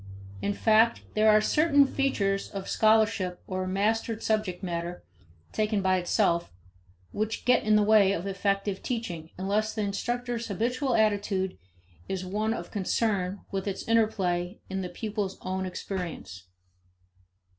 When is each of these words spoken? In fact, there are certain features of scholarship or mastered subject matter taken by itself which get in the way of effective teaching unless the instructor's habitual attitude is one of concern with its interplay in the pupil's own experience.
In 0.41 0.55
fact, 0.55 1.01
there 1.13 1.29
are 1.29 1.41
certain 1.41 1.85
features 1.85 2.49
of 2.49 2.67
scholarship 2.67 3.39
or 3.45 3.67
mastered 3.67 4.23
subject 4.23 4.63
matter 4.63 5.03
taken 5.51 5.83
by 5.83 5.97
itself 5.97 6.51
which 7.11 7.45
get 7.45 7.63
in 7.63 7.75
the 7.75 7.83
way 7.83 8.11
of 8.11 8.25
effective 8.25 8.81
teaching 8.81 9.29
unless 9.37 9.75
the 9.75 9.83
instructor's 9.83 10.47
habitual 10.47 10.95
attitude 10.95 11.55
is 12.09 12.25
one 12.25 12.51
of 12.55 12.71
concern 12.71 13.41
with 13.51 13.67
its 13.67 13.87
interplay 13.87 14.59
in 14.71 14.81
the 14.81 14.89
pupil's 14.89 15.37
own 15.41 15.67
experience. 15.67 16.47